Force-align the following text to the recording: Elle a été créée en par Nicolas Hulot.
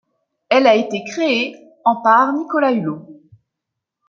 Elle 0.49 0.65
a 0.65 0.73
été 0.73 1.03
créée 1.03 1.55
en 1.85 2.01
par 2.01 2.33
Nicolas 2.33 2.71
Hulot. 2.73 3.07